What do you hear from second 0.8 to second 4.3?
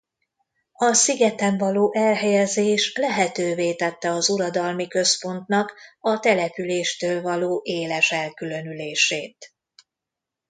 szigeten való elhelyezés lehetővé tette az